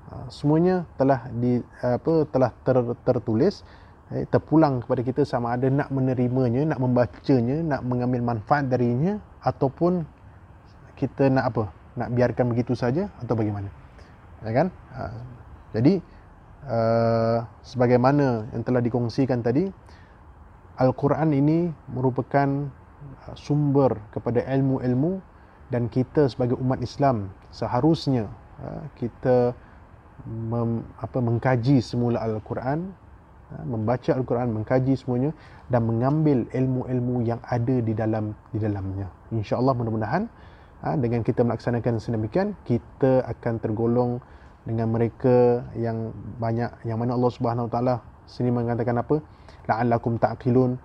[0.08, 3.68] ha, semuanya telah di apa telah ter, tertulis
[4.14, 10.06] eh, terpulang kepada kita sama ada nak menerimanya nak membacanya nak mengambil manfaat darinya ataupun
[10.94, 11.64] kita nak apa?
[11.98, 13.70] Nak biarkan begitu saja atau bagaimana?
[14.46, 14.68] Ya kan?
[14.94, 15.04] Ha,
[15.74, 15.94] jadi
[16.68, 19.68] uh, sebagaimana yang telah dikongsikan tadi
[20.78, 22.70] Al-Quran ini merupakan
[23.30, 25.22] uh, sumber kepada ilmu-ilmu
[25.70, 28.30] dan kita sebagai umat Islam seharusnya
[28.62, 29.58] uh, kita
[30.28, 32.94] mem, apa, mengkaji semula Al-Quran,
[33.62, 35.32] membaca Al-Quran, mengkaji semuanya
[35.70, 39.08] dan mengambil ilmu-ilmu yang ada di dalam di dalamnya.
[39.30, 40.24] Insya-Allah mudah-mudahan
[40.84, 44.12] uh, dengan kita melaksanakan sedemikian kita akan tergolong
[44.64, 49.20] dengan mereka yang banyak yang mana Allah Subhanahu Taala sini mengatakan apa?
[49.68, 50.80] La'allakum ta'qilun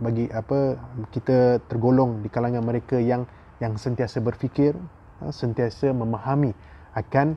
[0.00, 0.80] bagi apa
[1.12, 3.28] kita tergolong di kalangan mereka yang
[3.60, 4.74] yang sentiasa berfikir,
[5.20, 6.56] ha, sentiasa memahami
[6.96, 7.36] akan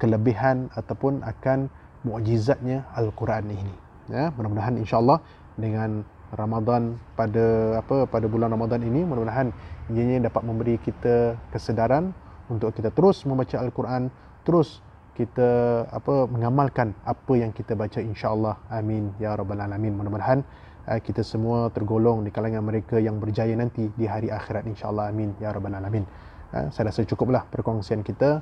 [0.00, 1.70] kelebihan ataupun akan
[2.02, 3.76] mukjizatnya Al-Quran ini.
[4.10, 5.22] Ya, mudah-mudahan insya-Allah
[5.54, 9.52] dengan Ramadan pada apa pada bulan Ramadan ini mudah-mudahan
[9.92, 12.16] ianya dapat memberi kita kesedaran
[12.48, 14.08] untuk kita terus membaca Al-Quran,
[14.42, 14.80] terus
[15.12, 18.56] kita apa mengamalkan apa yang kita baca insya-Allah.
[18.72, 19.92] Amin ya rabbal alamin.
[19.92, 20.40] Mudah-mudahan
[20.88, 25.12] uh, kita semua tergolong di kalangan mereka yang berjaya nanti di hari akhirat insya-Allah.
[25.12, 26.08] Amin ya rabbal alamin.
[26.52, 28.40] Uh, saya rasa cukuplah perkongsian kita.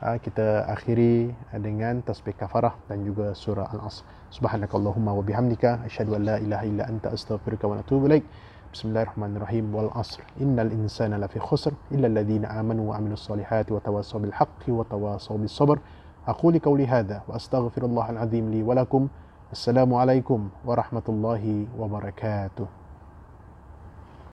[0.00, 1.28] Uh, kita akhiri
[1.60, 4.00] dengan tasbih kafarah dan juga surah Al-Asr.
[4.32, 8.24] Subhanakallahumma wa bihamdika asyhadu an la ilaha illa anta astaghfiruka wa atubu ilaik.
[8.72, 9.68] Bismillahirrahmanirrahim.
[9.76, 10.24] Wal asr.
[10.40, 14.88] Innal insana lafi khusr illa alladhina amanu wa amilus solihati wa tawassaw bil haqqi wa
[14.88, 15.76] tawassaw bis sabr.
[16.28, 19.08] أقول قولي هذا وأستغفر الله العظيم لي ولكم
[19.52, 22.66] السلام عليكم ورحمة الله وبركاته